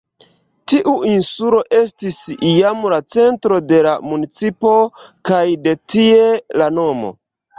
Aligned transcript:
Tiu 0.71 0.93
insulo 1.09 1.59
estis 1.79 2.17
iam 2.51 2.79
la 2.95 2.97
centro 3.15 3.59
de 3.73 3.81
la 3.89 3.93
municipo, 4.13 4.73
kaj 5.31 5.43
de 5.67 5.75
tie 5.95 6.27
la 6.63 6.71
nomo. 6.79 7.13